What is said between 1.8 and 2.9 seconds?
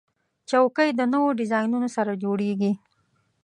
سره جوړیږي.